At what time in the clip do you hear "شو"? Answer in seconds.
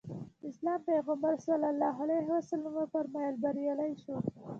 4.03-4.15